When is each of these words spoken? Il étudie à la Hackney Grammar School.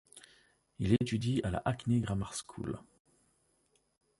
Il 0.79 0.93
étudie 0.95 1.41
à 1.43 1.51
la 1.51 1.61
Hackney 1.63 1.99
Grammar 1.99 2.33
School. 2.33 2.79